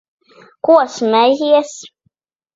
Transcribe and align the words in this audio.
Ko 0.63 0.77
smejies? 0.95 1.71